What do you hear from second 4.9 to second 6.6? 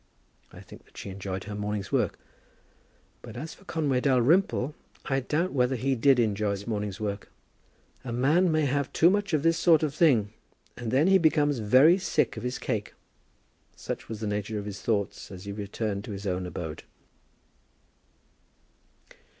I doubt whether he did enjoy